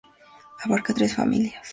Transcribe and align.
Abarca 0.63 0.95
tres 0.95 1.13
familias. 1.19 1.69